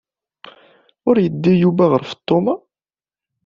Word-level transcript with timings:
Ur 1.07 1.15
yeddi 1.19 1.53
Yuba 1.61 1.85
ɣer 1.91 2.01
Feṭṭuma? 2.11 2.53